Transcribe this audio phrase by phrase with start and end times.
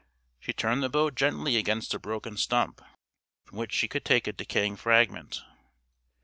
[0.39, 2.81] She turned the boat gently against a broken stump
[3.45, 5.43] from which she could take a decaying fragment.